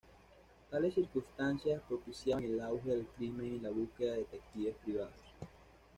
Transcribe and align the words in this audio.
Tales 0.71 0.95
circunstancias 0.95 1.79
propiciaban 1.87 2.43
el 2.45 2.59
auge 2.61 2.89
del 2.89 3.05
crimen 3.05 3.57
y 3.57 3.59
la 3.59 3.69
búsqueda 3.69 4.13
de 4.13 4.17
detectives 4.17 4.75
privados. 4.83 5.13